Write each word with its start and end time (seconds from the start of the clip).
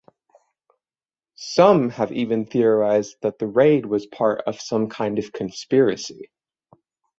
Some 1.35 1.91
have 1.91 2.11
even 2.11 2.47
theorized 2.47 3.17
that 3.21 3.37
the 3.37 3.45
raid 3.45 3.85
was 3.85 4.07
part 4.07 4.41
of 4.47 4.59
some 4.59 4.89
kind 4.89 5.19
of 5.19 5.31
conspiracy. 5.31 6.31